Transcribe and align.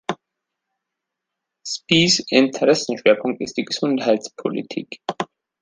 Spies 1.63 2.25
Interessenschwerpunkt 2.31 3.39
ist 3.39 3.55
die 3.57 3.65
Gesundheitspolitik. 3.65 4.99